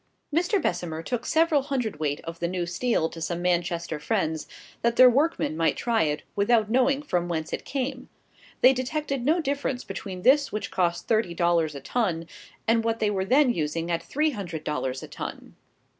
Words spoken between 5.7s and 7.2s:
try it, without knowing